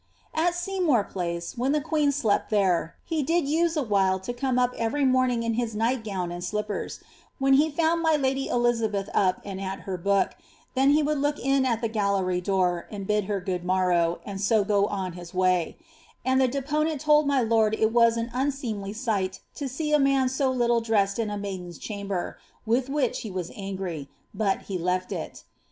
[0.35, 4.73] ^^At Seymour Place, when the queen slept there, he did use awhile to come up
[4.75, 7.01] every morning in his nightgown and slippers;
[7.37, 10.31] when he found my lady Elizabeth up, and at her book,
[10.73, 14.41] then he would look in al the gallery door, and bid her good morrow, and
[14.41, 15.77] so go on his way;
[16.25, 20.27] and the deponent told my lord it was an unseemly sight to see a man
[20.27, 25.11] so little dressed in a maiden^s chamber, with which he was angry^ but he left
[25.11, 25.43] it.